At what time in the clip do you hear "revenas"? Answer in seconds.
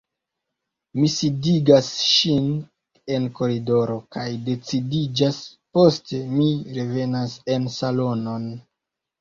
6.79-7.37